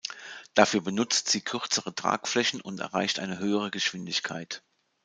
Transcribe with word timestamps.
Dafür 0.55 0.81
benutzt 0.81 1.29
sie 1.29 1.41
kürzere 1.41 1.93
Tragflächen 1.93 2.59
und 2.59 2.79
erreicht 2.79 3.19
eine 3.19 3.37
höhere 3.37 3.69
Geschwindigkeit. 3.69 4.63